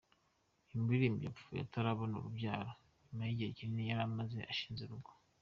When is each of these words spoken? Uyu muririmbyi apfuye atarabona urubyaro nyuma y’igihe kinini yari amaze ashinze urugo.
Uyu 0.67 0.83
muririmbyi 0.83 1.25
apfuye 1.31 1.59
atarabona 1.63 2.13
urubyaro 2.17 2.69
nyuma 3.07 3.23
y’igihe 3.25 3.49
kinini 3.57 3.89
yari 3.89 4.01
amaze 4.09 4.39
ashinze 4.51 4.81
urugo. 4.85 5.11